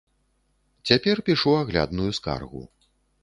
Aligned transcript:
Цяпер 0.91 1.21
пішу 1.27 1.53
аглядную 1.59 2.09
скаргу. 2.19 2.61